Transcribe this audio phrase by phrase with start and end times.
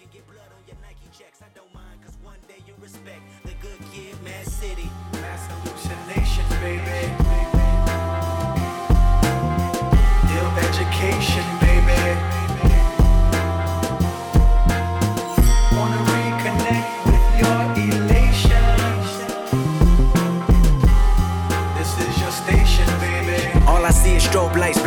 [0.00, 1.40] and get blood on your Nike checks.
[1.42, 4.90] I don't mind, cause one day you respect the good kid, Mad City.
[5.14, 7.47] Mass hallucination, baby.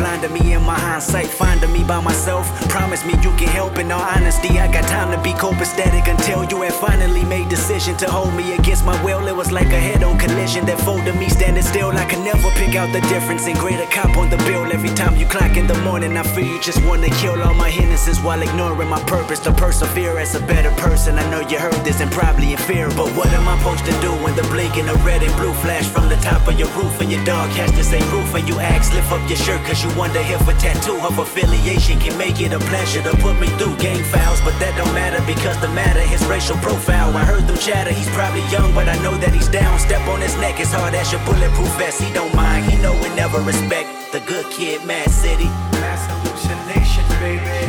[0.02, 2.44] Blinding me in my hindsight, finding me by myself.
[2.68, 3.78] Promise me you can help.
[3.78, 7.96] In all honesty, I got time to be copacetic until you had finally made decision
[7.98, 9.22] to hold me against my will.
[9.28, 11.90] It was like a head-on collision that folded me standing still.
[11.92, 14.72] I can never pick out the difference in greater cop on the bill.
[14.72, 17.70] Every time you clock in the morning, I feel you just wanna kill all my
[17.70, 21.16] innocence while ignoring my purpose to persevere as a better person.
[21.16, 23.94] I know you heard this and probably in fear, but what am I supposed to
[24.00, 27.00] do when the blinking of red and blue flash from the top of your roof
[27.00, 29.84] and your dog has to say roof and you ask lift up your shirt cause
[29.84, 33.48] you wonder if a tattoo of affiliation can make it a pleasure to put me
[33.58, 37.16] through gang fouls, but that don't matter because the matter his racial profile.
[37.16, 39.78] I heard them chatter, he's probably young, but I know that he's down.
[39.78, 42.00] Step on his neck as hard as your bulletproof vest.
[42.00, 45.48] He don't mind, he know we never respect the good kid, Mad City.
[45.80, 47.64] Mass hallucination, baby.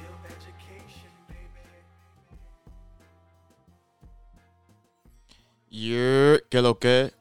[0.00, 1.64] Ill education, baby.
[5.70, 7.19] Yeah, que lo que?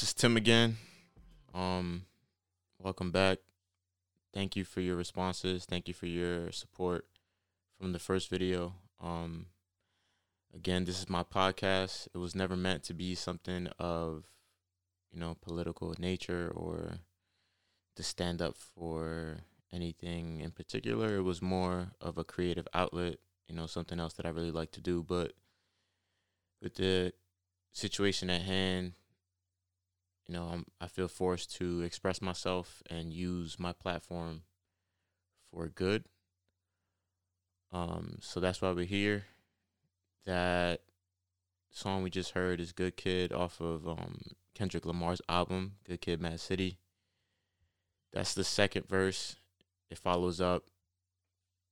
[0.00, 0.78] This is Tim again.
[1.52, 2.06] Um,
[2.78, 3.36] welcome back.
[4.32, 5.66] Thank you for your responses.
[5.66, 7.04] Thank you for your support
[7.78, 8.72] from the first video.
[8.98, 9.48] Um,
[10.54, 12.08] again, this is my podcast.
[12.14, 14.24] It was never meant to be something of,
[15.12, 17.00] you know, political nature or
[17.96, 21.16] to stand up for anything in particular.
[21.16, 24.72] It was more of a creative outlet, you know, something else that I really like
[24.72, 25.02] to do.
[25.02, 25.34] But
[26.62, 27.12] with the
[27.74, 28.94] situation at hand,
[30.30, 34.42] you know, I'm, I feel forced to express myself and use my platform
[35.50, 36.04] for good.
[37.72, 39.24] Um, so that's why we're here.
[40.26, 40.82] That
[41.72, 44.20] song we just heard is "Good Kid" off of um,
[44.54, 46.78] Kendrick Lamar's album "Good Kid, Mad City."
[48.12, 49.34] That's the second verse.
[49.90, 50.66] It follows up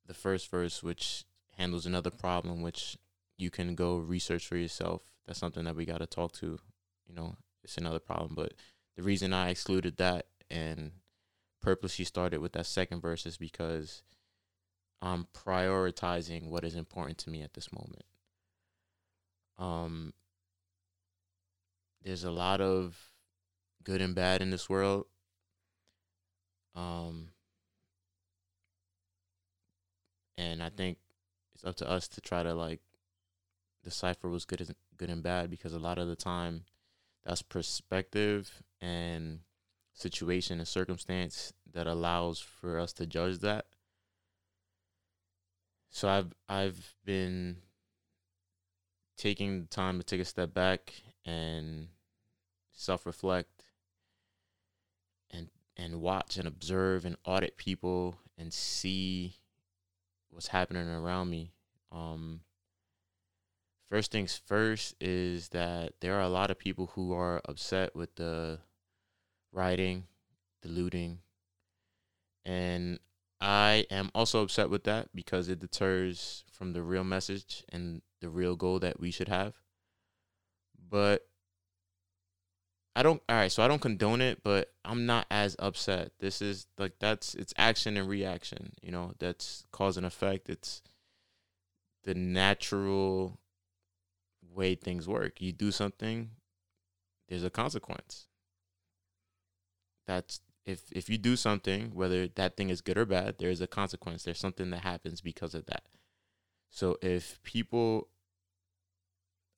[0.04, 1.22] the first verse, which
[1.56, 2.98] handles another problem, which
[3.36, 5.02] you can go research for yourself.
[5.28, 6.58] That's something that we got to talk to.
[7.06, 7.36] You know,
[7.68, 8.34] it's another problem.
[8.34, 8.54] But
[8.96, 10.92] the reason I excluded that and
[11.60, 14.02] purposely started with that second verse is because
[15.02, 18.04] I'm prioritizing what is important to me at this moment.
[19.58, 20.14] Um,
[22.02, 22.96] there's a lot of
[23.84, 25.04] good and bad in this world.
[26.74, 27.28] Um,
[30.38, 30.96] and I think
[31.54, 32.80] it's up to us to try to like
[33.84, 36.64] decipher what's good is good and bad because a lot of the time
[37.28, 38.50] that's perspective
[38.80, 39.40] and
[39.92, 43.66] situation and circumstance that allows for us to judge that.
[45.90, 47.58] So I've I've been
[49.18, 50.94] taking the time to take a step back
[51.26, 51.88] and
[52.72, 53.62] self reflect
[55.30, 59.34] and and watch and observe and audit people and see
[60.30, 61.52] what's happening around me.
[61.92, 62.40] Um
[63.90, 68.14] first things first is that there are a lot of people who are upset with
[68.16, 68.58] the
[69.52, 70.04] rioting,
[70.62, 71.18] the looting,
[72.44, 72.98] and
[73.40, 78.28] I am also upset with that because it deters from the real message and the
[78.28, 79.54] real goal that we should have.
[80.90, 81.26] But
[82.96, 86.12] I don't all right, so I don't condone it, but I'm not as upset.
[86.18, 90.48] This is like that's it's action and reaction, you know, that's cause and effect.
[90.48, 90.82] It's
[92.04, 93.38] the natural
[94.58, 95.40] way things work.
[95.40, 96.32] You do something,
[97.28, 98.26] there's a consequence.
[100.06, 103.66] That's if if you do something, whether that thing is good or bad, there's a
[103.66, 104.24] consequence.
[104.24, 105.84] There's something that happens because of that.
[106.70, 108.08] So if people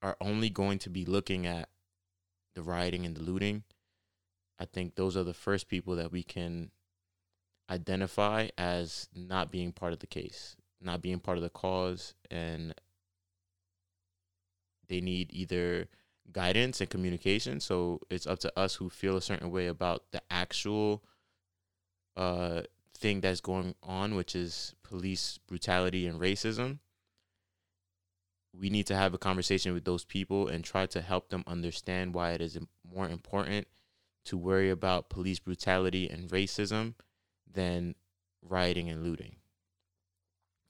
[0.03, 1.69] are only going to be looking at
[2.55, 3.65] the rioting and the looting,
[4.59, 6.71] I think those are the first people that we can
[7.71, 12.75] identify as not being part of the case, not being part of the cause, and
[14.91, 15.89] they need either
[16.33, 17.61] guidance and communication.
[17.61, 21.03] So it's up to us who feel a certain way about the actual
[22.17, 22.63] uh,
[22.95, 26.81] thing that's going on, which is police brutality and racism.
[28.53, 32.13] We need to have a conversation with those people and try to help them understand
[32.13, 33.69] why it is more important
[34.25, 36.95] to worry about police brutality and racism
[37.51, 37.95] than
[38.43, 39.37] rioting and looting.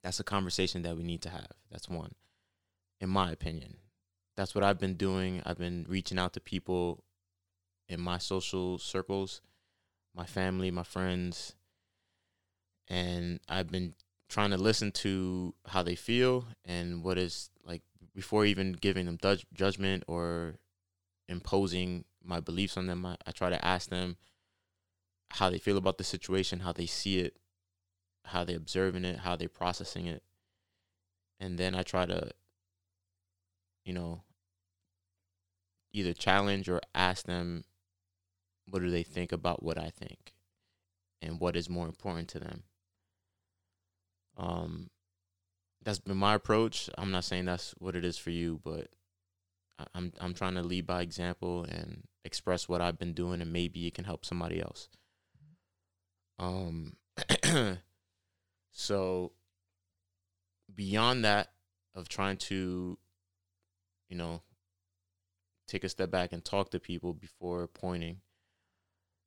[0.05, 1.53] That's a conversation that we need to have.
[1.71, 2.13] That's one,
[3.01, 3.80] in my opinion
[4.41, 5.43] that's what I've been doing.
[5.45, 7.05] I've been reaching out to people
[7.91, 9.43] in my social circles,
[10.15, 11.55] my family, my friends,
[12.89, 13.93] and I've been
[14.31, 17.83] trying to listen to how they feel and what is like
[18.15, 20.55] before even giving them judge, judgment or
[21.29, 23.05] imposing my beliefs on them.
[23.05, 24.17] I, I try to ask them
[25.33, 27.37] how they feel about the situation, how they see it,
[28.25, 30.23] how they're observing it, how they're processing it,
[31.39, 32.31] and then I try to,
[33.85, 34.23] you know,
[35.93, 37.65] either challenge or ask them
[38.69, 40.33] what do they think about what I think
[41.21, 42.63] and what is more important to them.
[44.37, 44.91] Um,
[45.83, 46.89] that's been my approach.
[46.97, 48.89] I'm not saying that's what it is for you, but
[49.95, 53.87] I'm I'm trying to lead by example and express what I've been doing, and maybe
[53.87, 54.89] it can help somebody else.
[56.39, 56.97] Um,
[58.73, 59.33] so
[60.75, 61.49] beyond that
[61.95, 62.99] of trying to,
[64.09, 64.43] you know,
[65.71, 68.19] take a step back and talk to people before pointing.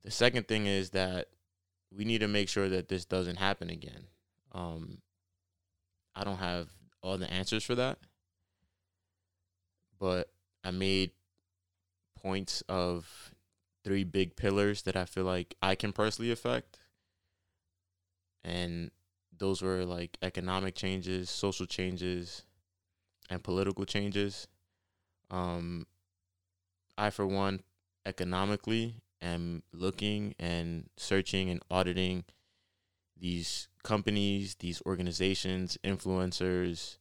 [0.03, 1.29] The second thing is that
[1.95, 4.07] we need to make sure that this doesn't happen again.
[4.51, 4.99] Um,
[6.15, 6.69] I don't have
[7.01, 7.99] all the answers for that,
[9.99, 10.29] but
[10.63, 11.11] I made
[12.21, 13.33] points of
[13.83, 16.79] three big pillars that I feel like I can personally affect.
[18.43, 18.91] And
[19.37, 22.43] those were like economic changes, social changes,
[23.29, 24.47] and political changes.
[25.31, 25.87] Um,
[26.97, 27.61] I, for one,
[28.05, 32.25] economically am looking and searching and auditing
[33.17, 36.97] these companies, these organizations, influencers,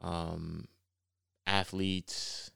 [0.00, 0.68] um,
[1.46, 2.50] athletes,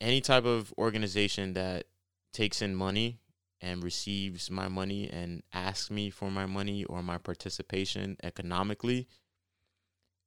[0.00, 1.84] any type of organization that
[2.32, 3.20] takes in money
[3.60, 9.06] and receives my money and asks me for my money or my participation economically,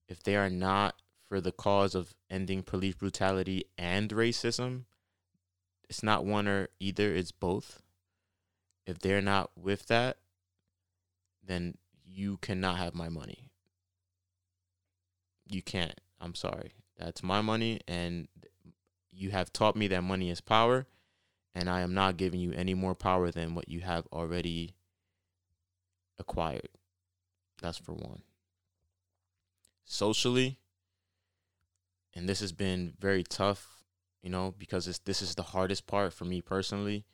[0.07, 0.95] if they are not
[1.27, 4.83] for the cause of ending police brutality and racism,
[5.89, 7.81] it's not one or either, it's both.
[8.86, 10.18] If they're not with that,
[11.44, 13.50] then you cannot have my money.
[15.48, 16.00] You can't.
[16.19, 16.74] I'm sorry.
[16.98, 18.27] That's my money, and
[19.12, 20.86] you have taught me that money is power,
[21.54, 24.75] and I am not giving you any more power than what you have already
[26.18, 26.69] acquired.
[27.62, 28.22] That's for one.
[29.83, 30.57] Socially,
[32.15, 33.83] and this has been very tough,
[34.21, 37.06] you know, because this is the hardest part for me personally,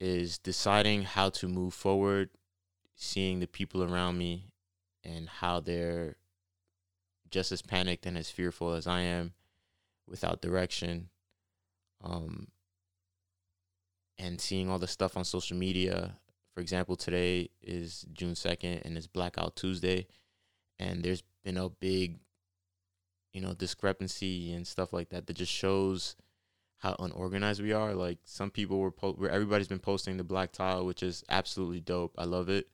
[0.00, 2.30] is deciding how to move forward,
[2.94, 4.52] seeing the people around me
[5.04, 6.16] and how they're
[7.30, 9.32] just as panicked and as fearful as I am
[10.06, 11.08] without direction.
[12.02, 12.48] Um,
[14.18, 16.18] and seeing all the stuff on social media.
[16.54, 20.06] For example, today is June 2nd and it's Blackout Tuesday.
[20.78, 22.18] And there's been a big,
[23.32, 26.16] you know, discrepancy and stuff like that that just shows
[26.78, 27.94] how unorganized we are.
[27.94, 31.80] Like some people were, po- where everybody's been posting the black tile, which is absolutely
[31.80, 32.14] dope.
[32.16, 32.68] I love it.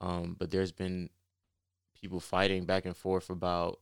[0.00, 1.10] Um, but there's been
[2.00, 3.80] people fighting back and forth about,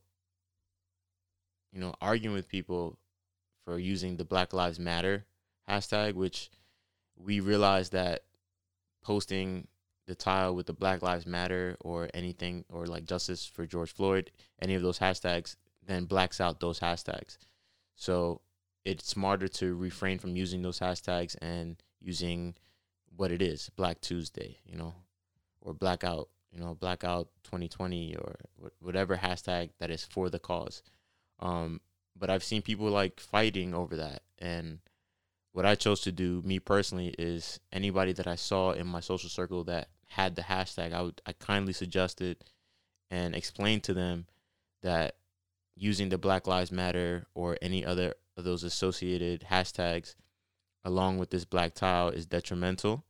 [1.71, 2.97] you know, arguing with people
[3.65, 5.25] for using the Black Lives Matter
[5.69, 6.49] hashtag, which
[7.15, 8.23] we realized that
[9.03, 9.67] posting
[10.07, 14.31] the tile with the Black Lives Matter or anything or like justice for George Floyd,
[14.61, 15.55] any of those hashtags,
[15.85, 17.37] then blacks out those hashtags.
[17.95, 18.41] So
[18.85, 22.55] it's smarter to refrain from using those hashtags and using
[23.15, 24.93] what it is, Black Tuesday, you know,
[25.61, 28.35] or blackout, you know, blackout 2020 or
[28.79, 30.81] whatever hashtag that is for the cause.
[31.39, 31.81] Um,
[32.17, 34.21] but I've seen people like fighting over that.
[34.37, 34.79] And
[35.51, 39.29] what I chose to do, me personally, is anybody that I saw in my social
[39.29, 42.37] circle that had the hashtag, I would I kindly suggested
[43.11, 44.25] and explained to them
[44.81, 45.15] that
[45.79, 50.15] using the Black Lives Matter or any other of those associated hashtags
[50.83, 53.03] along with this black tile is detrimental.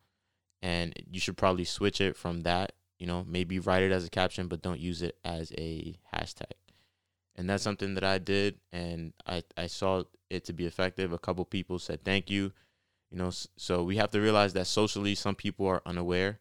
[0.61, 4.09] And you should probably switch it from that you know maybe write it as a
[4.09, 6.51] caption but don't use it as a hashtag.
[7.35, 11.13] And that's something that i did and i i saw it to be effective.
[11.13, 12.51] A couple people said thank you
[13.09, 16.39] you know so we have to realize that socially some people are unaware.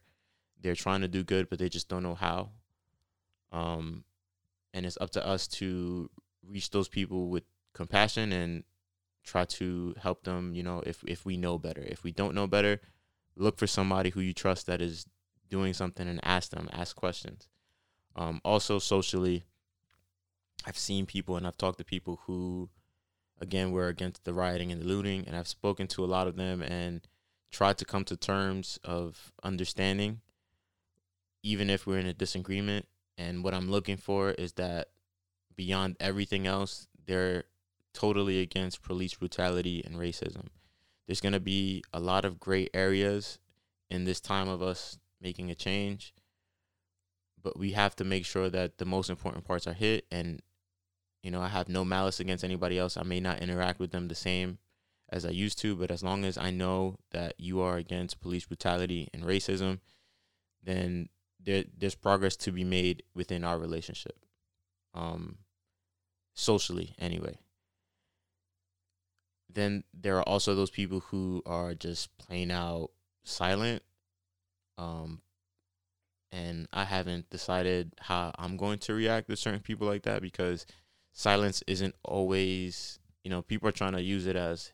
[0.61, 2.49] They're trying to do good but they just don't know how.
[3.51, 4.03] Um
[4.73, 6.09] and it's up to us to
[6.49, 8.63] reach those people with compassion and
[9.23, 11.81] try to help them you know if if we know better.
[11.81, 12.81] If we don't know better
[13.35, 15.05] look for somebody who you trust that is
[15.49, 17.47] doing something and ask them ask questions.
[18.15, 19.45] Um also socially
[20.65, 22.69] i've seen people and i've talked to people who
[23.39, 26.35] again were against the rioting and the looting and i've spoken to a lot of
[26.35, 27.07] them and
[27.49, 30.19] tried to come to terms of understanding
[31.43, 32.87] even if we're in a disagreement.
[33.17, 34.89] And what i'm looking for is that
[35.59, 37.43] beyond everything else they're
[37.93, 40.45] totally against police brutality and racism.
[41.05, 43.39] There's going to be a lot of gray areas
[43.89, 46.13] in this time of us making a change.
[47.41, 50.41] but we have to make sure that the most important parts are hit and
[51.23, 52.95] you know, I have no malice against anybody else.
[52.97, 54.59] I may not interact with them the same
[55.09, 58.45] as I used to, but as long as I know that you are against police
[58.45, 59.79] brutality and racism,
[60.63, 64.17] then there there's progress to be made within our relationship.
[64.93, 65.37] Um
[66.33, 67.37] socially anyway.
[69.51, 72.91] Then there are also those people who are just plain out
[73.23, 73.83] silent.
[74.77, 75.21] Um
[76.31, 80.65] and I haven't decided how I'm going to react to certain people like that because
[81.11, 84.71] silence isn't always, you know, people are trying to use it as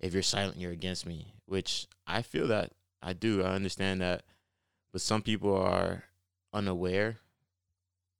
[0.00, 3.42] if you're silent, you're against me, which I feel that I do.
[3.42, 4.22] I understand that.
[4.92, 6.04] But some people are
[6.52, 7.18] unaware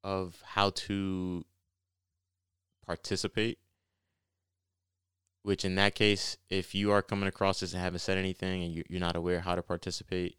[0.02, 1.44] of how to
[2.84, 3.58] participate.
[5.42, 8.84] Which, in that case, if you are coming across this and haven't said anything and
[8.88, 10.36] you're not aware how to participate,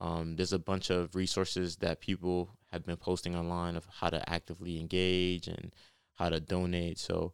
[0.00, 4.26] um, there's a bunch of resources that people have been posting online of how to
[4.30, 5.74] actively engage and
[6.14, 6.98] how to donate.
[6.98, 7.32] So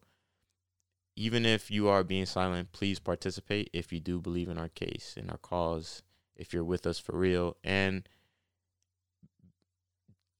[1.16, 5.14] even if you are being silent, please participate if you do believe in our case,
[5.16, 6.02] in our cause,
[6.36, 7.56] if you're with us for real.
[7.62, 8.08] And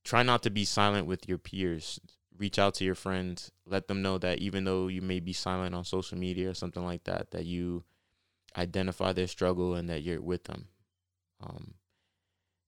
[0.02, 2.00] try not to be silent with your peers.
[2.36, 3.52] Reach out to your friends.
[3.66, 6.84] Let them know that even though you may be silent on social media or something
[6.84, 7.84] like that, that you
[8.56, 10.68] identify their struggle and that you're with them.
[11.40, 11.74] Um,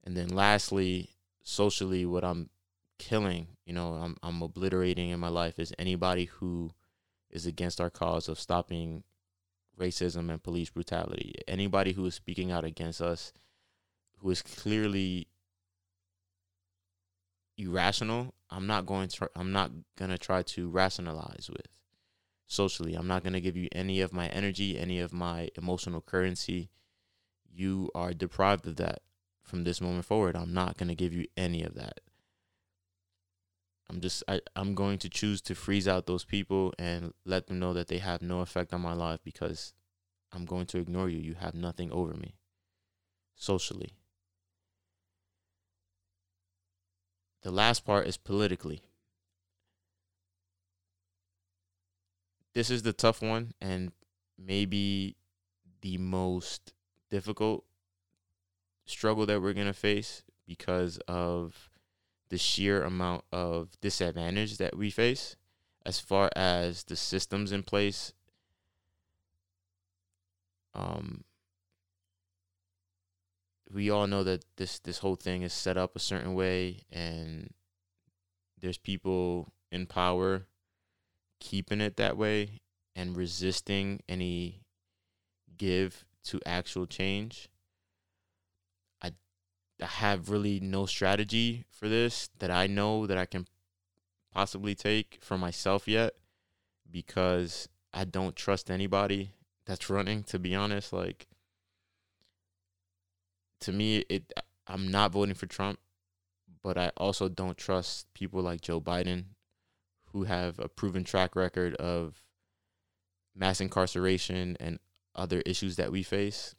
[0.05, 1.11] and then lastly,
[1.43, 2.51] socially, what I'm
[2.99, 6.71] killing, you know, I'm I'm obliterating in my life is anybody who
[7.31, 9.03] is against our cause of stopping
[9.79, 11.35] racism and police brutality.
[11.47, 13.33] Anybody who is speaking out against us,
[14.19, 15.29] who is clearly
[17.57, 21.67] irrational, I'm not going to I'm not going to try to rationalize with
[22.47, 22.95] socially.
[22.95, 26.71] I'm not going to give you any of my energy, any of my emotional currency.
[27.53, 29.01] You are deprived of that
[29.43, 30.37] from this moment forward.
[30.37, 32.01] I'm not going to give you any of that.
[33.89, 37.59] I'm just I, I'm going to choose to freeze out those people and let them
[37.59, 39.75] know that they have no effect on my life because
[40.33, 41.19] I'm going to ignore you.
[41.19, 42.35] You have nothing over me
[43.37, 43.95] socially.
[47.47, 48.83] The last part is politically.
[52.55, 53.93] This is the tough one and
[54.37, 55.15] maybe
[55.81, 56.73] the most
[57.09, 57.65] difficult
[58.85, 61.71] struggle that we're going to face because of
[62.31, 65.37] the sheer amount of disadvantage that we face
[65.85, 68.13] as far as the systems in place
[70.75, 71.23] um
[73.73, 77.51] we all know that this this whole thing is set up a certain way and
[78.61, 80.47] there's people in power
[81.41, 82.61] keeping it that way
[82.95, 84.63] and resisting any
[85.57, 87.49] give to actual change.
[89.03, 89.13] I
[89.83, 93.47] I have really no strategy for this that I know that I can
[94.33, 96.15] possibly take for myself yet
[96.91, 99.33] because I don't trust anybody
[99.67, 100.93] that's running to be honest.
[100.93, 101.27] Like
[103.61, 104.33] to me it
[104.67, 105.79] I'm not voting for Trump
[106.63, 109.25] but I also don't trust people like Joe Biden
[110.13, 112.23] who have a proven track record of
[113.35, 114.79] mass incarceration and
[115.15, 116.55] other issues that we face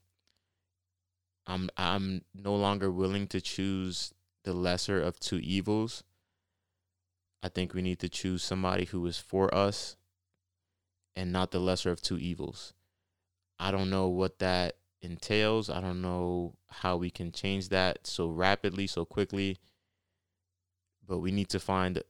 [1.48, 4.14] I'm I'm no longer willing to choose
[4.44, 6.04] the lesser of two evils.
[7.42, 9.96] I think we need to choose somebody who is for us
[11.16, 12.74] and not the lesser of two evils.
[13.60, 15.70] I don't know what that entails.
[15.70, 19.58] I don't know how we can change that so rapidly, so quickly.
[21.08, 22.04] But we need to find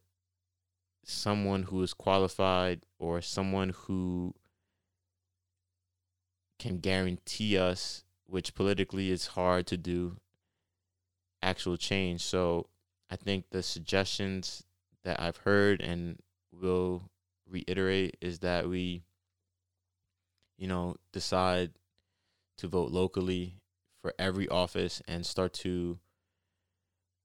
[1.03, 4.33] someone who is qualified or someone who
[6.59, 10.17] can guarantee us which politically is hard to do
[11.41, 12.21] actual change.
[12.21, 12.67] So
[13.09, 14.63] I think the suggestions
[15.03, 16.19] that I've heard and
[16.51, 17.03] will
[17.49, 19.03] reiterate is that we,
[20.57, 21.71] you know, decide
[22.57, 23.61] to vote locally
[24.01, 25.99] for every office and start to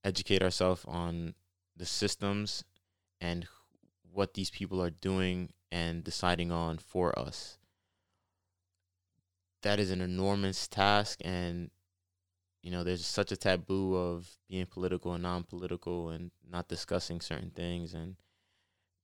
[0.04, 1.34] educate ourselves on
[1.76, 2.64] the systems
[3.20, 3.46] and
[4.12, 7.58] what these people are doing and deciding on for us.
[9.62, 11.70] That is an enormous task and
[12.62, 17.50] you know there's such a taboo of being political and non-political and not discussing certain
[17.50, 17.94] things.
[17.94, 18.16] And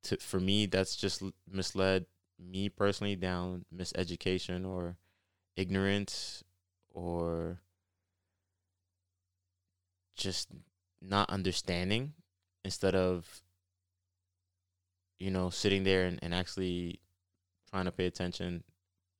[0.04, 2.06] to, for me that's just misled
[2.38, 4.96] me personally down miseducation or
[5.58, 6.44] ignorance
[6.94, 7.60] or
[10.16, 10.48] just
[11.02, 12.14] not understanding
[12.64, 13.42] instead of
[15.18, 17.00] you know sitting there and, and actually
[17.70, 18.62] trying to pay attention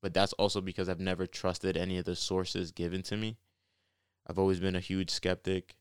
[0.03, 3.37] but that's also because I've never trusted any of the sources given to me.
[4.27, 5.75] I've always been a huge skeptic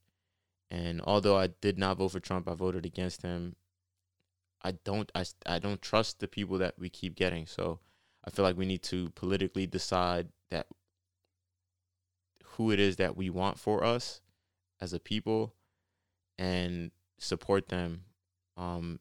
[0.71, 3.55] And although I did not vote for Trump, I voted against him.
[4.61, 7.47] I don't i, I don't trust the people that we keep getting.
[7.47, 7.79] So
[8.27, 10.67] I feel like we need to politically decide that
[12.43, 14.19] who it is that we want for us
[14.81, 15.53] as a people
[16.37, 18.03] and support them
[18.57, 18.99] um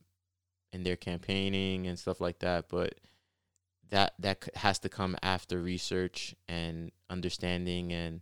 [0.72, 2.68] in their campaigning and stuff like that.
[2.68, 2.94] But
[3.90, 8.20] that that has to come after research and understanding and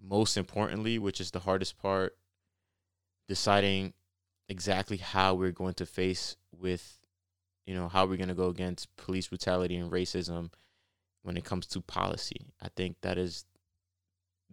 [0.00, 2.16] most importantly which is the hardest part
[3.28, 3.92] deciding
[4.48, 6.98] exactly how we're going to face with
[7.66, 10.50] you know how are we're going to go against police brutality and racism
[11.22, 12.52] when it comes to policy.
[12.60, 13.44] I think that is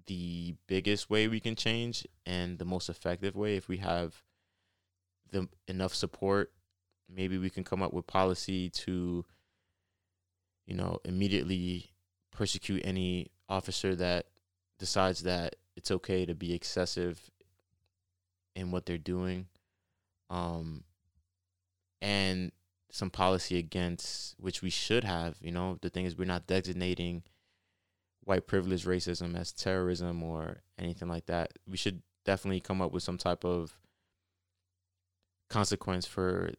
[0.06, 3.56] the biggest way we can change and the most effective way.
[3.56, 4.24] If we have
[5.32, 6.52] the enough support
[7.14, 9.26] maybe we can come up with policy to
[10.66, 11.92] you know immediately
[12.32, 14.28] persecute any officer that
[14.78, 17.32] decides that it's okay to be excessive
[18.56, 19.48] in what they're doing.
[20.30, 20.84] Um
[22.02, 22.52] and
[22.92, 25.78] some policy against which we should have you know?
[25.82, 27.24] The thing is we're not designating
[28.24, 31.54] white privilege racism as terrorism or anything like that.
[31.68, 33.80] We should definitely come up with some type of
[35.50, 36.52] consequence for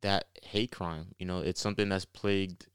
[0.00, 1.14] that hate crime.
[1.18, 2.66] You know it's something that's plagued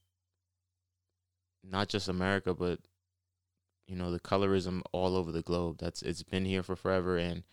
[1.66, 2.80] not just america but
[3.88, 5.78] you know the colorism all over the globe.
[5.80, 7.44] That's it's been here for forever and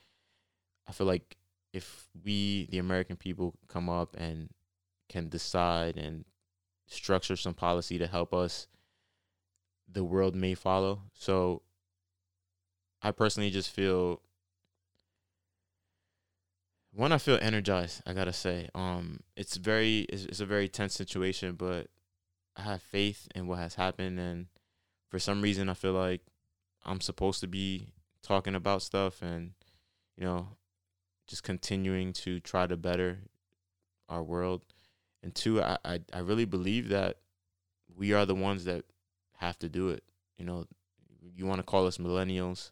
[0.89, 1.37] i feel like
[1.73, 4.51] if we the american people come up and
[5.11, 6.25] can decide and
[6.87, 8.67] structure some policy to help us
[9.93, 11.03] the world may follow.
[11.13, 11.63] So
[13.03, 14.21] i personally just feel
[16.93, 18.69] one i feel energized i gotta say.
[18.75, 21.89] Um it's very it's, it's a very tense situation but
[22.57, 24.47] i have faith in what has happened and
[25.11, 26.21] for some reason i feel like
[26.85, 27.89] i'm supposed to be
[28.23, 29.53] talking about stuff and
[30.17, 30.49] you know
[31.27, 33.21] just continuing to try to better
[34.09, 34.63] our world
[35.23, 37.17] and two i i, I really believe that
[37.97, 38.85] we are the ones that
[39.37, 40.03] have to do it.
[40.39, 40.67] You know
[41.35, 42.71] you want to call us millennials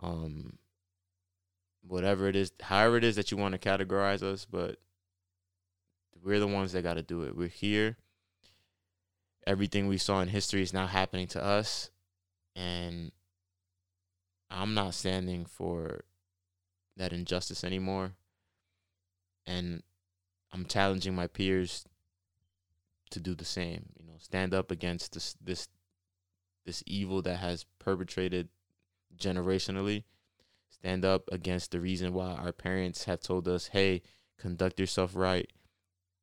[0.00, 0.58] um
[1.86, 4.78] whatever it is however it is that you want to categorize us but
[6.22, 7.36] we're the ones that got to do it.
[7.36, 7.96] We're here.
[9.46, 11.90] Everything we saw in history is now happening to us
[12.56, 13.12] and
[14.50, 16.02] i'm not standing for
[16.96, 18.12] that injustice anymore.
[19.46, 19.82] And
[20.52, 21.84] i'm challenging my peers
[23.10, 25.68] to do the same you know stand up against this this
[26.66, 28.48] this evil that has perpetrated
[29.16, 30.04] generationally
[30.68, 34.02] stand up against the reason why our parents have told us hey
[34.38, 35.52] conduct yourself right.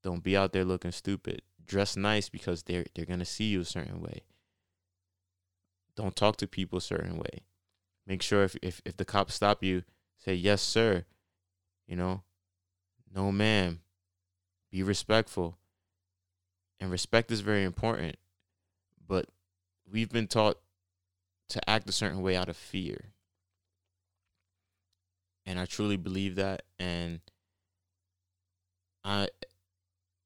[0.02, 1.42] Don't be out there looking stupid.
[1.66, 4.22] Dress nice because they're they're gonna see you a certain way.
[5.96, 7.44] Don't talk to people a certain way.
[8.08, 9.84] Make sure if if, if the cops stop you
[10.18, 11.06] say yes sir.
[11.88, 12.24] You know?
[13.14, 13.82] No ma'am
[14.76, 15.58] be respectful.
[16.82, 18.18] And respect is very important
[19.08, 19.28] but
[19.90, 20.58] we've been taught
[21.50, 23.14] to act a certain way out of fear.
[25.46, 27.20] And i truly believe that and
[29.04, 29.30] i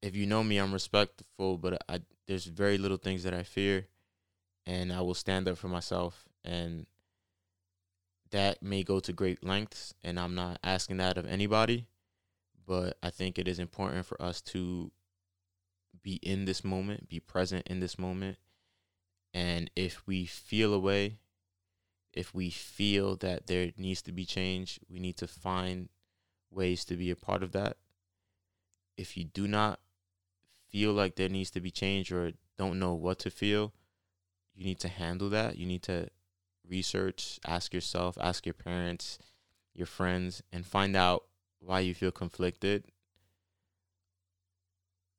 [0.00, 3.86] if you know me i'm respectful but i there's very little things that i fear
[4.64, 6.86] and i will stand up for myself and
[8.30, 11.86] that may go to great lengths and i'm not asking that of anybody
[12.70, 14.92] but i think it is important for us to
[16.02, 18.36] be in this moment be present in this moment.
[19.32, 21.18] And if we feel a way
[22.12, 25.88] if we feel that there needs to be change we need to find
[26.50, 27.76] ways to be a part of that.
[28.96, 29.78] If you do not
[30.68, 33.72] feel like there needs to be change or don't know what to feel
[34.54, 35.56] you need to handle that.
[35.56, 36.08] You need to
[36.68, 39.18] research ask yourself ask your parents
[39.74, 41.24] your friends and find out
[41.60, 42.84] why you feel conflicted.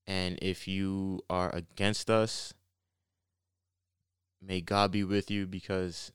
[0.07, 2.53] And if you are against us
[4.41, 6.11] may god be with you because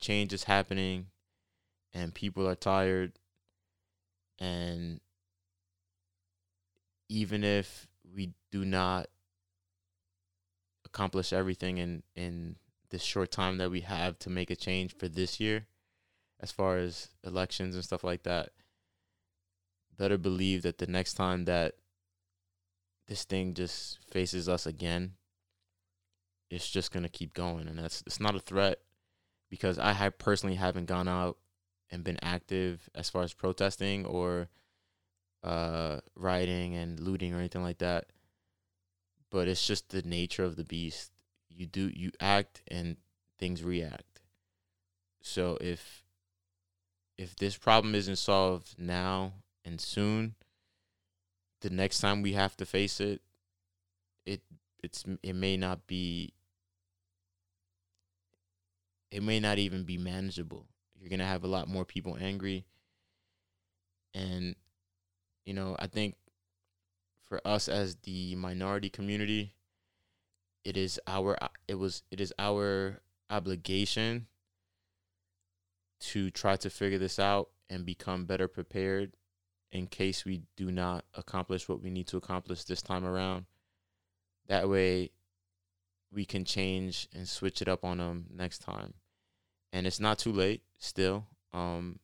[0.00, 1.06] change is happening
[1.92, 3.12] and people are tired.
[4.38, 5.00] And
[7.08, 9.06] even if we do not
[10.84, 12.56] accomplish everything in in
[12.90, 15.66] this short time that we have to make a change for this year
[16.40, 18.50] as far as elections and stuff like that
[19.96, 21.74] better believe that the next time that
[23.06, 25.12] this thing just faces us again
[26.54, 27.68] it's just to keep going.
[27.68, 28.78] And that's it's not a threat
[29.50, 31.38] because I have personally haven't gone out
[31.90, 34.48] and been active as far as protesting or
[35.42, 38.06] uh rioting and looting or anything like that.
[39.30, 41.10] But it's just the nature of the beast.
[41.48, 42.96] You do you act and
[43.38, 44.20] things react.
[45.22, 46.04] So if
[47.16, 49.32] if this problem isn't solved now
[49.64, 50.34] and soon,
[51.60, 53.22] the next time we have to face it,
[54.26, 54.42] it
[54.82, 56.34] it's it may not be
[59.10, 60.66] it may not even be manageable.
[60.98, 62.66] You're going to have a lot more people angry.
[64.12, 64.56] And
[65.46, 66.16] you know, I think
[67.24, 69.54] for us as the minority community,
[70.64, 73.00] it is our it was it is our
[73.30, 74.26] obligation
[76.00, 79.16] to try to figure this out and become better prepared
[79.74, 83.44] in case we do not accomplish what we need to accomplish this time around.
[84.46, 85.10] That way
[86.12, 88.94] we can change and switch it up on them next time.
[89.72, 91.26] And it's not too late still.
[91.52, 91.98] Um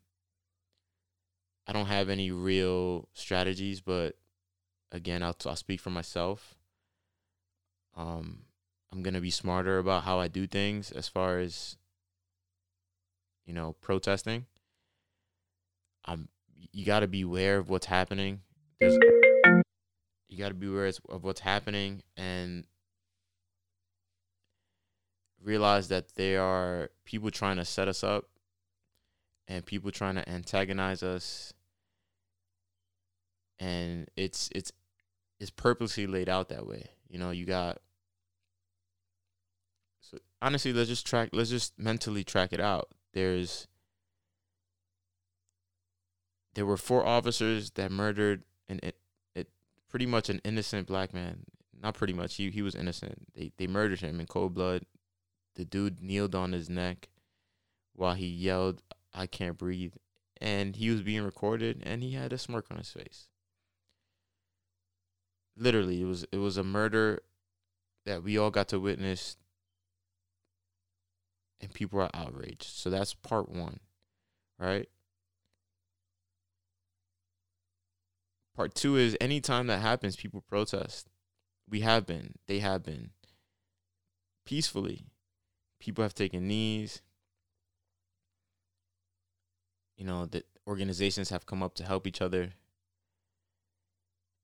[1.66, 4.16] I don't have any real strategies, but
[4.90, 6.56] again, I'll, I'll speak for myself.
[7.96, 8.40] Um,
[8.90, 11.76] I'm gonna be smarter about how I do things as far as
[13.46, 14.46] you know protesting.
[16.06, 16.28] Um,
[16.72, 18.40] you got to be aware of what's happening.
[18.80, 18.98] There's,
[20.28, 22.64] you got to be aware of what's happening and
[25.42, 28.24] realize that there are people trying to set us up
[29.48, 31.52] and people trying to antagonize us.
[33.58, 34.72] And it's it's
[35.38, 36.90] it's purposely laid out that way.
[37.08, 37.78] You know you got
[40.00, 42.88] so honestly let's just track let's just mentally track it out.
[43.12, 43.66] There's
[46.54, 48.96] there were four officers that murdered an it,
[49.34, 49.48] it
[49.88, 51.44] pretty much an innocent black man.
[51.82, 53.26] Not pretty much he he was innocent.
[53.34, 54.84] They they murdered him in cold blood.
[55.54, 57.08] The dude kneeled on his neck
[57.94, 58.82] while he yelled
[59.12, 59.94] i can't breathe
[60.40, 63.28] and he was being recorded and he had a smirk on his face.
[65.56, 67.20] Literally it was it was a murder
[68.06, 69.36] that we all got to witness
[71.60, 72.64] and people are outraged.
[72.64, 73.80] So that's part one
[74.58, 74.88] right
[78.60, 81.08] part two is anytime that happens people protest
[81.68, 83.10] we have been they have been
[84.44, 85.06] peacefully
[85.78, 87.00] people have taken knees
[89.96, 92.52] you know that organizations have come up to help each other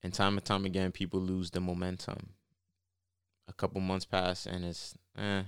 [0.06, 2.34] and time and time again, people lose the momentum.
[3.48, 5.42] A couple months pass, and it's eh,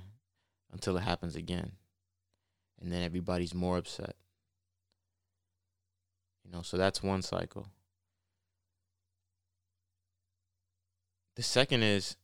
[0.72, 1.72] until it happens again.
[2.80, 4.16] And then everybody's more upset.
[6.44, 7.68] You know, so that's one cycle.
[11.38, 12.16] The second is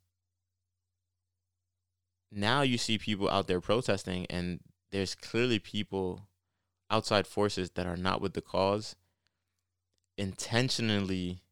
[2.33, 4.59] now you see people out there protesting, and
[4.91, 6.27] there's clearly people,
[6.91, 8.97] outside forces that are not with the cause,
[10.19, 11.45] intentionally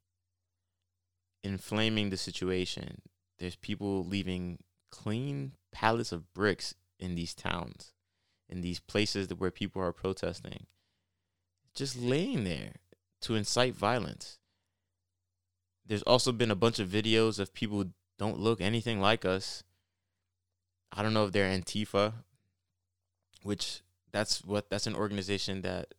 [1.44, 3.00] inflaming the situation.
[3.38, 4.58] There's people leaving
[4.90, 7.92] clean pallets of bricks in these towns,
[8.48, 10.66] in these places where people are protesting,
[11.76, 12.72] just laying there
[13.20, 14.40] to incite violence.
[15.92, 17.84] There's also been a bunch of videos of people
[18.18, 19.62] don't look anything like us.
[20.90, 22.14] I don't know if they're Antifa,
[23.42, 25.92] which that's what that's an organization that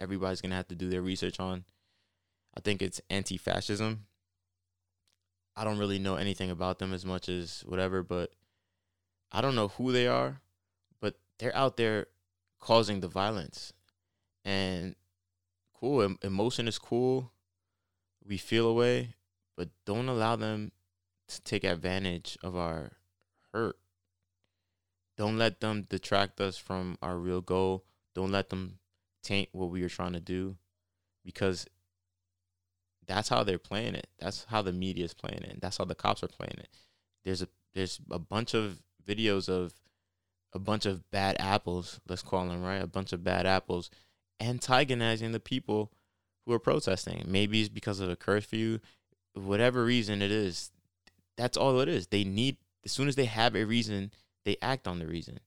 [0.00, 1.62] everybody's gonna have to do their research on.
[2.56, 4.06] I think it's anti-fascism
[5.54, 8.32] I don't really know anything about them as much as whatever, but
[9.30, 10.40] I don't know who they are,
[11.00, 12.06] but they're out there
[12.58, 13.72] causing the violence.
[14.44, 14.96] And
[15.74, 17.30] cool, emotion is cool.
[18.26, 19.14] We feel a way,
[19.58, 20.70] but don't allow them
[21.26, 22.92] to take advantage of our
[23.52, 23.76] hurt.
[25.16, 27.84] Don't let them detract us from our real goal.
[28.14, 28.78] Don't let them
[29.24, 30.56] taint what we are trying to do
[31.24, 31.66] because
[33.04, 34.06] that's how they're playing it.
[34.20, 35.60] That's how the media is playing it.
[35.60, 36.68] That's how the cops are playing it.
[37.24, 39.74] There's a there's a bunch of videos of
[40.54, 43.90] a bunch of bad apples, let's call them right, a bunch of bad apples,
[44.40, 45.92] antagonizing the people
[46.46, 47.24] who are protesting.
[47.26, 48.78] Maybe it's because of a curfew,
[49.44, 50.70] whatever reason it is.
[51.36, 52.08] That's all it is.
[52.08, 54.12] They need as soon as they have a reason,
[54.44, 55.40] they act on the reason,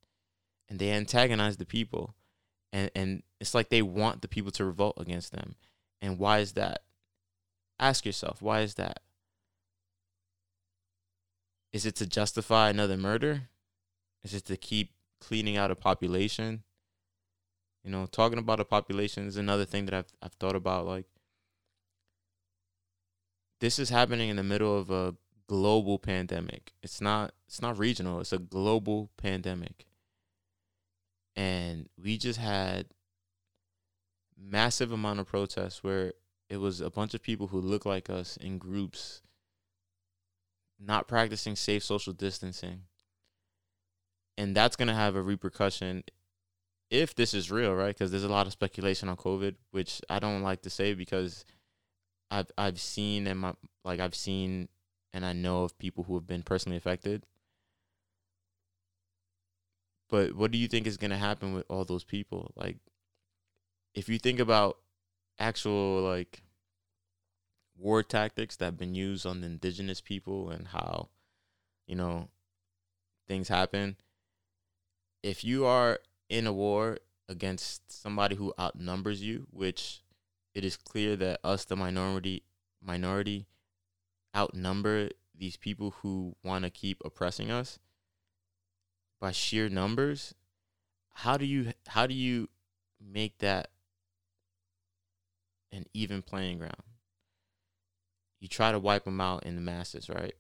[0.70, 2.16] and they antagonize the people,
[2.72, 5.56] and and it's like they want the people to revolt against them.
[6.02, 6.84] And why is that?
[7.80, 9.00] Ask yourself, why is that?
[11.74, 13.44] Is it to justify another murder?
[14.24, 16.64] Is it to keep cleaning out a population?
[17.84, 20.86] You know, talking about a population is another thing that I've I've thought about.
[20.86, 21.06] Like,
[23.62, 25.16] this is happening in the middle of a
[25.48, 26.74] global pandemic.
[26.84, 28.20] It's not it's not regional.
[28.20, 29.86] It's a global pandemic,
[31.36, 32.88] and we just had
[34.38, 36.14] massive amount of protests where
[36.50, 39.22] it was a bunch of people who look like us in groups
[40.80, 42.82] not practicing safe social distancing
[44.38, 46.04] and that's going to have a repercussion
[46.90, 47.96] if this is real, right?
[47.96, 51.46] Because there's a lot of speculation on COVID, which I don't like to say because
[52.32, 54.70] I've I've seen and my like I've seen
[55.14, 57.26] and I know of people who have been personally affected.
[60.10, 62.52] But what do you think is going to happen with all those people?
[62.56, 62.78] Like,
[63.94, 64.78] if you think about
[65.40, 66.44] actual like
[67.78, 71.10] war tactics that have been used on the indigenous people and how,
[71.88, 72.30] you know,
[73.28, 73.98] things happen.
[75.24, 80.02] If you are in a war against somebody who outnumbers you, which
[80.54, 82.44] it is clear that us, the minority,
[82.82, 83.48] minority,
[84.36, 87.80] outnumber these people who want to keep oppressing us
[89.20, 90.34] by sheer numbers.
[91.14, 92.50] How do you how do you
[93.00, 93.70] make that
[95.72, 96.84] an even playing ground?
[98.40, 100.34] You try to wipe them out in the masses, right?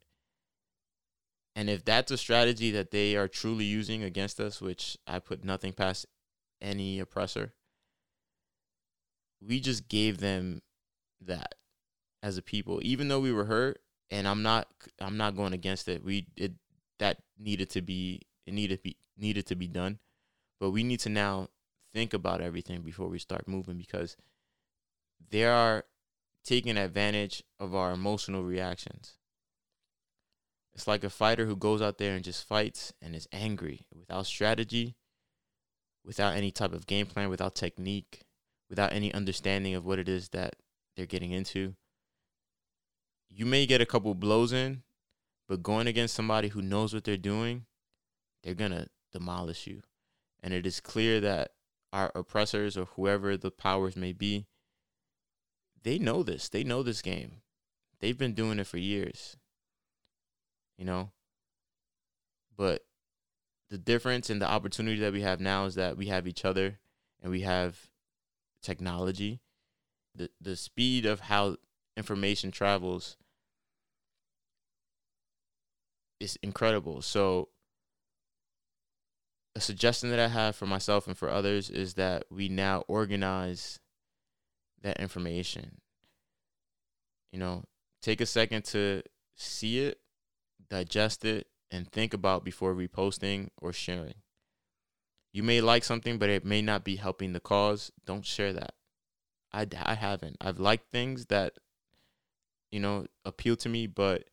[1.55, 5.43] And if that's a strategy that they are truly using against us, which I put
[5.43, 6.05] nothing past
[6.61, 7.53] any oppressor,
[9.45, 10.61] we just gave them
[11.21, 11.55] that
[12.23, 12.79] as a people.
[12.83, 14.67] Even though we were hurt, and I'm not
[14.99, 16.03] I'm not going against it.
[16.03, 16.53] We it
[16.99, 19.99] that needed to be it needed to be needed to be done.
[20.59, 21.47] But we need to now
[21.93, 24.15] think about everything before we start moving because
[25.29, 25.85] they are
[26.43, 29.17] taking advantage of our emotional reactions.
[30.73, 34.25] It's like a fighter who goes out there and just fights and is angry without
[34.25, 34.95] strategy,
[36.05, 38.21] without any type of game plan, without technique,
[38.71, 40.55] without any understanding of what it is that
[40.95, 41.75] they're getting into.
[43.29, 44.81] You may get a couple blows in,
[45.47, 47.65] but going against somebody who knows what they're doing,
[48.41, 49.83] they're going to demolish you.
[50.41, 51.51] And it is clear that
[51.93, 54.47] our oppressors or whoever the powers may be,
[55.83, 56.49] they know this.
[56.49, 57.43] They know this game.
[57.99, 59.37] They've been doing it for years
[60.81, 61.11] you know.
[62.57, 62.83] But
[63.69, 66.79] the difference and the opportunity that we have now is that we have each other
[67.21, 67.90] and we have
[68.61, 69.41] technology.
[70.15, 71.57] The the speed of how
[71.95, 73.17] information travels
[76.19, 77.01] is incredible.
[77.01, 77.49] So
[79.55, 83.79] a suggestion that I have for myself and for others is that we now organize
[84.81, 85.81] that information.
[87.31, 87.63] You know,
[88.01, 89.03] take a second to
[89.35, 90.01] see it
[90.71, 94.20] digest it, and think about before reposting or sharing.
[95.33, 97.91] You may like something, but it may not be helping the cause.
[98.05, 98.73] Don't share that.
[99.53, 100.37] I, I haven't.
[100.41, 101.53] I've liked things that,
[102.71, 104.25] you know, appeal to me, but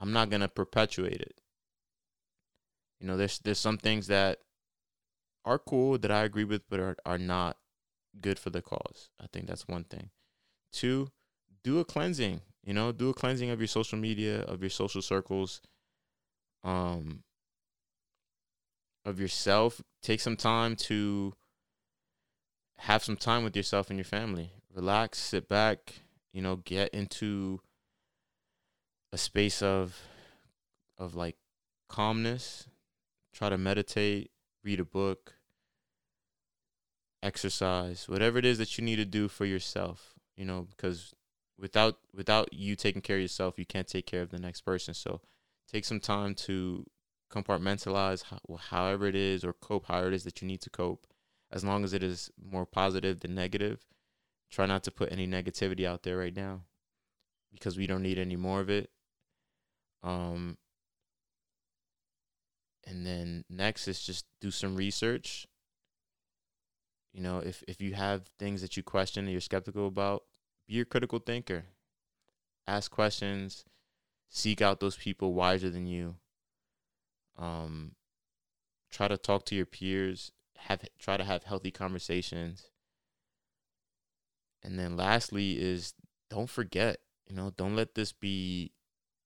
[0.00, 1.40] I'm not going to perpetuate it.
[3.00, 4.38] You know, there's there's some things that
[5.44, 7.56] are cool that I agree with, but are, are not
[8.20, 9.10] good for the cause.
[9.20, 10.10] I think that's one thing.
[10.72, 11.08] Two,
[11.64, 12.42] do a cleansing.
[12.64, 15.60] You know, do a cleansing of your social media, of your social circles,
[16.62, 17.24] um,
[19.04, 19.82] of yourself.
[20.02, 21.34] Take some time to
[22.78, 24.52] have some time with yourself and your family.
[24.74, 26.00] Relax, sit back,
[26.32, 27.60] you know, get into
[29.12, 30.00] a space of
[30.98, 31.36] of like
[31.88, 32.68] calmness.
[33.32, 34.30] Try to meditate,
[34.62, 35.34] read a book,
[37.22, 41.14] exercise, whatever it is that you need to do for yourself, you know, because
[41.58, 44.92] without without you taking care of yourself, you can't take care of the next person.
[44.92, 45.20] So
[45.70, 46.84] take some time to
[47.32, 48.38] compartmentalize how,
[48.70, 51.06] however it is or cope however it is that you need to cope
[51.50, 53.86] as long as it is more positive than negative
[54.50, 56.60] try not to put any negativity out there right now
[57.52, 58.90] because we don't need any more of it
[60.02, 60.56] um
[62.86, 65.46] and then next is just do some research
[67.12, 70.24] you know if if you have things that you question and you're skeptical about
[70.72, 71.66] be a critical thinker.
[72.66, 73.64] Ask questions.
[74.28, 76.16] Seek out those people wiser than you.
[77.38, 77.92] Um,
[78.90, 80.32] try to talk to your peers.
[80.56, 82.70] Have try to have healthy conversations.
[84.62, 85.94] And then lastly is
[86.30, 88.72] don't forget, you know, don't let this be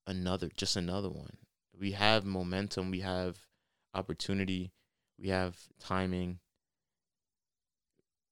[0.06, 1.36] another just another one.
[1.78, 3.36] We have momentum, we have
[3.92, 4.72] opportunity,
[5.18, 6.38] we have timing.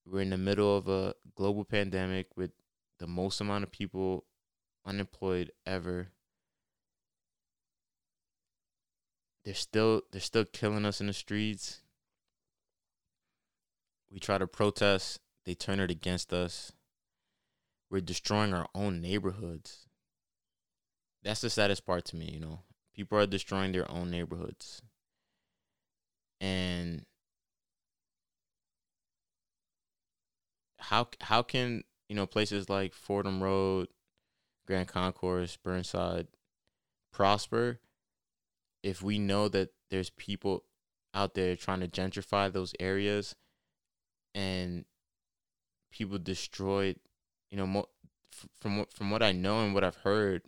[0.07, 2.53] We're in the middle of a global pandemic with
[2.99, 4.25] the most amount of people
[4.87, 6.09] unemployed ever.
[9.45, 11.83] They're still they're still killing us in the streets.
[14.11, 16.73] We try to protest, they turn it against us.
[17.91, 19.87] We're destroying our own neighborhoods.
[21.23, 22.61] That's the saddest part to me, you know.
[22.95, 24.83] People are destroying their own neighborhoods.
[26.41, 27.05] And
[30.79, 33.89] how how can you know, places like Fordham Road,
[34.67, 36.29] Grand Concourse, Burnside
[37.13, 37.81] prosper
[38.85, 40.63] if we know that there's people
[41.15, 43.35] out there trying to gentrify those areas
[44.35, 44.85] and
[45.91, 46.97] people destroyed.
[47.51, 47.89] You know, mo-
[48.61, 50.43] from what from what I know and what I've heard,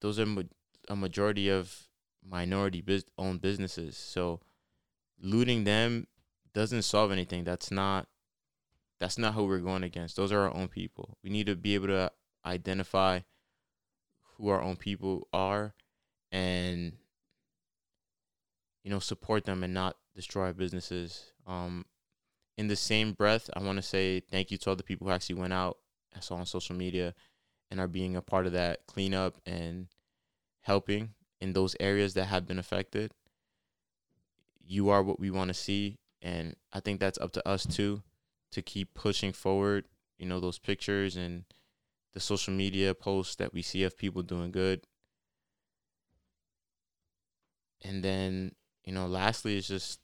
[0.00, 0.42] those are ma-
[0.88, 1.88] a majority of
[2.24, 3.96] minority bus- owned businesses.
[3.96, 4.40] So
[5.20, 6.06] looting them
[6.54, 7.42] doesn't solve anything.
[7.42, 8.06] That's not
[9.00, 10.14] that's not who we're going against.
[10.14, 11.16] Those are our own people.
[11.24, 12.12] We need to be able to
[12.46, 13.20] identify
[14.36, 15.74] who our own people are
[16.32, 16.92] and
[18.84, 21.32] you know support them and not destroy businesses.
[21.46, 21.84] Um
[22.56, 25.12] in the same breath, I want to say thank you to all the people who
[25.12, 25.78] actually went out
[26.16, 27.14] I saw on social media
[27.70, 29.86] and are being a part of that cleanup and
[30.62, 33.12] helping in those areas that have been affected.
[34.66, 35.98] You are what we want to see.
[36.22, 38.02] And I think that's up to us too
[38.52, 39.86] to keep pushing forward,
[40.18, 41.44] you know, those pictures and
[42.12, 44.82] the social media posts that we see of people doing good.
[47.82, 50.00] And then, you know, lastly, it's just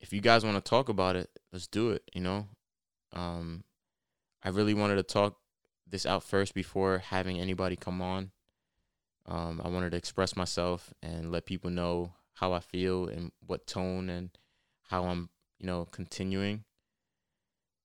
[0.00, 2.46] if you guys want to talk about it, let's do it, you know.
[3.12, 3.64] Um
[4.42, 5.36] I really wanted to talk
[5.86, 8.30] this out first before having anybody come on.
[9.26, 13.66] Um, I wanted to express myself and let people know how I feel and what
[13.66, 14.30] tone and
[14.88, 16.64] how I'm, you know, continuing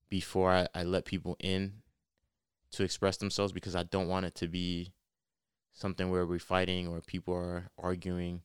[0.08, 1.82] before I, I let people in
[2.72, 4.92] to express themselves because I don't want it to be
[5.74, 8.40] something where we're fighting or people are arguing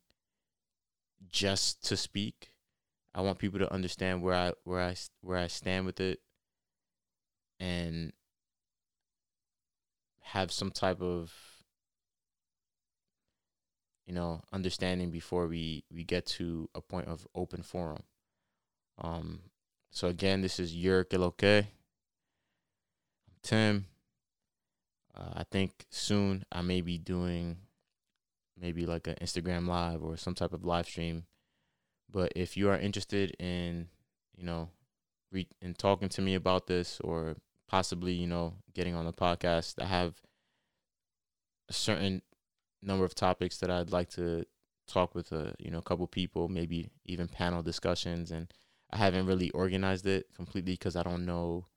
[1.30, 2.52] just to speak.
[3.15, 6.20] I want people to understand where I where I where I stand with it
[7.60, 8.12] and
[10.22, 11.34] have some type of
[14.06, 18.04] you know understanding before we we get to a point of open forum.
[18.98, 19.39] Um
[19.92, 21.65] so again this is lo que i'm
[23.42, 23.86] tim
[25.19, 27.58] uh, i think soon i may be doing
[28.60, 31.23] maybe like an instagram live or some type of live stream.
[32.12, 33.88] But if you are interested in
[34.36, 34.69] you know
[35.32, 37.36] re- in talking to me about this or
[37.67, 40.15] possibly you know getting on the podcast i have
[41.69, 42.21] a certain
[42.82, 44.43] number of topics that i'd like to
[44.88, 48.32] talk with a you know a couple people maybe even panel discussions.
[48.32, 48.51] And
[48.91, 51.67] i haven't really organized it completely because i don't know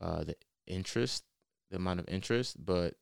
[0.00, 0.34] uh the
[0.66, 1.24] interest
[1.70, 2.94] the amount of interest but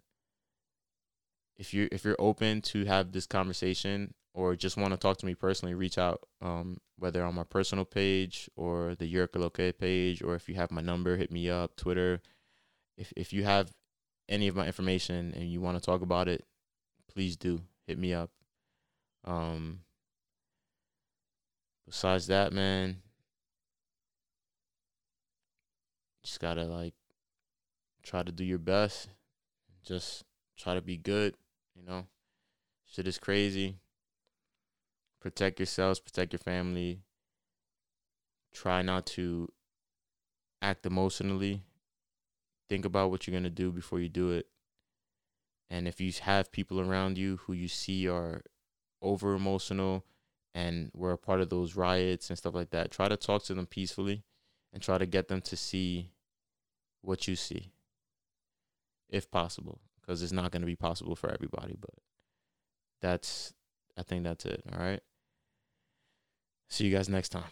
[1.56, 5.26] if you're if you're open to have this conversation or just want to talk to
[5.26, 6.26] me personally, reach out.
[6.40, 10.70] Um, whether on my personal page or the Yerrr Klk page, or if you have
[10.70, 11.76] my number, hit me up.
[11.76, 12.20] Twitter.
[12.96, 13.72] If if you have
[14.28, 16.44] any of my information and you want to talk about it,
[17.12, 18.30] please do hit me up.
[19.24, 19.80] Um.
[21.86, 23.02] Besides that, man,
[26.22, 26.94] just gotta like
[28.02, 29.08] try to do your best.
[29.84, 30.24] Just
[30.56, 31.34] try to be good.
[31.74, 32.06] You know,
[32.86, 33.76] shit is crazy
[35.22, 37.00] protect yourselves, protect your family.
[38.52, 39.48] Try not to
[40.60, 41.62] act emotionally.
[42.68, 44.46] Think about what you're going to do before you do it.
[45.70, 48.42] And if you have people around you who you see are
[49.00, 50.04] over emotional
[50.54, 53.54] and were a part of those riots and stuff like that, try to talk to
[53.54, 54.24] them peacefully
[54.72, 56.10] and try to get them to see
[57.00, 57.72] what you see,
[59.12, 61.76] if possible, because it's not going to be possible for everybody.
[61.80, 61.94] But
[63.00, 63.52] that's,
[63.96, 64.62] I think that's it.
[64.72, 65.02] All right.
[66.68, 67.44] See you guys next time.